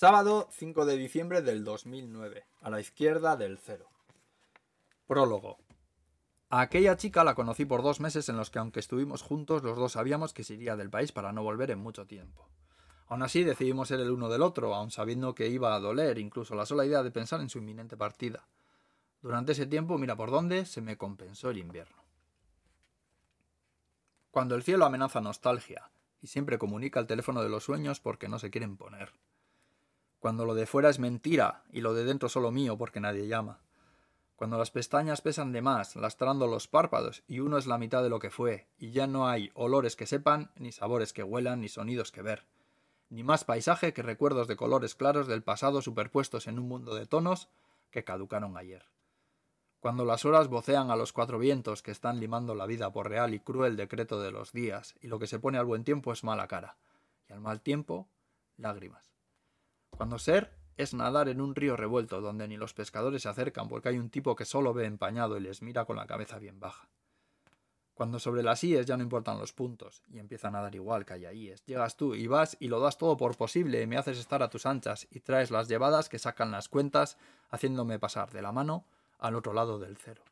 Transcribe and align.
Sábado 0.00 0.48
5 0.52 0.86
de 0.86 0.96
diciembre 0.96 1.42
del 1.42 1.62
2009, 1.62 2.46
a 2.62 2.70
la 2.70 2.80
izquierda 2.80 3.36
del 3.36 3.58
cero. 3.58 3.90
Prólogo. 5.06 5.58
A 6.48 6.62
aquella 6.62 6.96
chica 6.96 7.22
la 7.22 7.34
conocí 7.34 7.66
por 7.66 7.82
dos 7.82 8.00
meses 8.00 8.26
en 8.30 8.38
los 8.38 8.48
que 8.48 8.58
aunque 8.58 8.80
estuvimos 8.80 9.20
juntos 9.20 9.62
los 9.62 9.76
dos 9.76 9.92
sabíamos 9.92 10.32
que 10.32 10.42
se 10.42 10.54
iría 10.54 10.74
del 10.74 10.88
país 10.88 11.12
para 11.12 11.34
no 11.34 11.42
volver 11.42 11.70
en 11.70 11.80
mucho 11.80 12.06
tiempo. 12.06 12.48
Aún 13.08 13.22
así 13.22 13.44
decidimos 13.44 13.88
ser 13.88 14.00
el 14.00 14.10
uno 14.10 14.30
del 14.30 14.40
otro, 14.40 14.74
aun 14.74 14.90
sabiendo 14.90 15.34
que 15.34 15.48
iba 15.48 15.74
a 15.74 15.80
doler 15.80 16.16
incluso 16.16 16.54
la 16.54 16.64
sola 16.64 16.86
idea 16.86 17.02
de 17.02 17.10
pensar 17.10 17.42
en 17.42 17.50
su 17.50 17.58
inminente 17.58 17.98
partida. 17.98 18.48
Durante 19.20 19.52
ese 19.52 19.66
tiempo, 19.66 19.98
mira 19.98 20.16
por 20.16 20.30
dónde, 20.30 20.64
se 20.64 20.80
me 20.80 20.96
compensó 20.96 21.50
el 21.50 21.58
invierno. 21.58 22.02
Cuando 24.30 24.54
el 24.54 24.62
cielo 24.62 24.86
amenaza 24.86 25.20
nostalgia, 25.20 25.90
y 26.22 26.28
siempre 26.28 26.56
comunica 26.56 27.00
el 27.00 27.06
teléfono 27.06 27.42
de 27.42 27.50
los 27.50 27.64
sueños 27.64 28.00
porque 28.00 28.28
no 28.28 28.38
se 28.38 28.50
quieren 28.50 28.78
poner. 28.78 29.12
Cuando 30.20 30.44
lo 30.44 30.54
de 30.54 30.66
fuera 30.66 30.90
es 30.90 31.00
mentira 31.00 31.64
y 31.72 31.80
lo 31.80 31.92
de 31.92 32.04
dentro 32.04 32.28
solo 32.28 32.52
mío 32.52 32.78
porque 32.78 33.00
nadie 33.00 33.26
llama. 33.26 33.58
Cuando 34.36 34.56
las 34.56 34.70
pestañas 34.70 35.20
pesan 35.20 35.50
de 35.52 35.60
más, 35.60 35.96
lastrando 35.96 36.46
los 36.46 36.68
párpados, 36.68 37.24
y 37.26 37.40
uno 37.40 37.58
es 37.58 37.66
la 37.66 37.76
mitad 37.76 38.02
de 38.04 38.08
lo 38.08 38.20
que 38.20 38.30
fue, 38.30 38.68
y 38.78 38.92
ya 38.92 39.08
no 39.08 39.28
hay 39.28 39.50
olores 39.54 39.96
que 39.96 40.06
sepan, 40.06 40.52
ni 40.54 40.70
sabores 40.70 41.12
que 41.12 41.24
huelan, 41.24 41.60
ni 41.60 41.68
sonidos 41.68 42.12
que 42.12 42.22
ver 42.22 42.46
ni 43.10 43.24
más 43.24 43.44
paisaje 43.44 43.92
que 43.92 44.02
recuerdos 44.02 44.46
de 44.46 44.56
colores 44.56 44.94
claros 44.94 45.26
del 45.26 45.42
pasado 45.42 45.82
superpuestos 45.82 46.46
en 46.46 46.58
un 46.58 46.68
mundo 46.68 46.94
de 46.94 47.06
tonos 47.06 47.48
que 47.90 48.04
caducaron 48.04 48.56
ayer. 48.56 48.86
Cuando 49.80 50.04
las 50.04 50.24
horas 50.24 50.48
vocean 50.48 50.90
a 50.90 50.96
los 50.96 51.12
cuatro 51.12 51.38
vientos 51.38 51.82
que 51.82 51.90
están 51.90 52.20
limando 52.20 52.54
la 52.54 52.66
vida 52.66 52.92
por 52.92 53.08
real 53.08 53.34
y 53.34 53.40
cruel 53.40 53.76
decreto 53.76 54.20
de 54.20 54.30
los 54.30 54.52
días, 54.52 54.94
y 55.00 55.08
lo 55.08 55.18
que 55.18 55.26
se 55.26 55.40
pone 55.40 55.58
al 55.58 55.66
buen 55.66 55.84
tiempo 55.84 56.12
es 56.12 56.22
mala 56.22 56.46
cara, 56.46 56.76
y 57.28 57.32
al 57.32 57.40
mal 57.40 57.60
tiempo, 57.60 58.08
lágrimas. 58.56 59.10
Cuando 60.00 60.18
ser 60.18 60.50
es 60.78 60.94
nadar 60.94 61.28
en 61.28 61.42
un 61.42 61.54
río 61.54 61.76
revuelto 61.76 62.22
donde 62.22 62.48
ni 62.48 62.56
los 62.56 62.72
pescadores 62.72 63.20
se 63.20 63.28
acercan 63.28 63.68
porque 63.68 63.90
hay 63.90 63.98
un 63.98 64.08
tipo 64.08 64.34
que 64.34 64.46
solo 64.46 64.72
ve 64.72 64.86
empañado 64.86 65.36
y 65.36 65.40
les 65.40 65.60
mira 65.60 65.84
con 65.84 65.96
la 65.96 66.06
cabeza 66.06 66.38
bien 66.38 66.58
baja. 66.58 66.88
Cuando 67.92 68.18
sobre 68.18 68.42
las 68.42 68.64
IES 68.64 68.86
ya 68.86 68.96
no 68.96 69.02
importan 69.02 69.38
los 69.38 69.52
puntos 69.52 70.02
y 70.08 70.18
empiezan 70.18 70.56
a 70.56 70.62
dar 70.62 70.74
igual 70.74 71.04
que 71.04 71.12
haya 71.12 71.34
IES, 71.34 71.66
llegas 71.66 71.98
tú 71.98 72.14
y 72.14 72.26
vas 72.28 72.56
y 72.60 72.68
lo 72.68 72.80
das 72.80 72.96
todo 72.96 73.18
por 73.18 73.36
posible 73.36 73.82
y 73.82 73.86
me 73.86 73.98
haces 73.98 74.16
estar 74.16 74.42
a 74.42 74.48
tus 74.48 74.64
anchas 74.64 75.06
y 75.10 75.20
traes 75.20 75.50
las 75.50 75.68
llevadas 75.68 76.08
que 76.08 76.18
sacan 76.18 76.50
las 76.50 76.70
cuentas 76.70 77.18
haciéndome 77.50 77.98
pasar 77.98 78.32
de 78.32 78.40
la 78.40 78.52
mano 78.52 78.86
al 79.18 79.34
otro 79.34 79.52
lado 79.52 79.78
del 79.78 79.98
cero. 79.98 80.22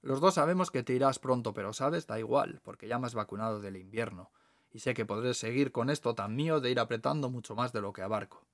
Los 0.00 0.22
dos 0.22 0.32
sabemos 0.32 0.70
que 0.70 0.82
te 0.82 0.94
irás 0.94 1.18
pronto, 1.18 1.52
pero 1.52 1.74
sabes, 1.74 2.06
da 2.06 2.18
igual, 2.18 2.62
porque 2.64 2.88
ya 2.88 2.98
me 2.98 3.06
has 3.06 3.14
vacunado 3.14 3.60
del 3.60 3.76
invierno, 3.76 4.30
y 4.74 4.80
sé 4.80 4.92
que 4.92 5.06
podré 5.06 5.34
seguir 5.34 5.70
con 5.70 5.88
esto 5.88 6.16
tan 6.16 6.34
mío 6.34 6.60
de 6.60 6.72
ir 6.72 6.80
apretando 6.80 7.30
mucho 7.30 7.54
más 7.54 7.72
de 7.72 7.80
lo 7.80 7.92
que 7.92 8.02
abarco. 8.02 8.44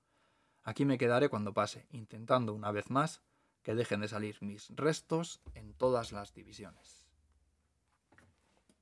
Aquí 0.62 0.84
me 0.84 0.98
quedaré 0.98 1.30
cuando 1.30 1.54
pase, 1.54 1.86
intentando 1.92 2.52
una 2.52 2.70
vez 2.70 2.90
más 2.90 3.22
que 3.62 3.74
dejen 3.74 4.02
de 4.02 4.08
salir 4.08 4.36
mis 4.42 4.68
restos 4.76 5.41
en 5.54 5.72
todas 5.72 6.12
las 6.12 6.34
divisiones. 6.34 7.09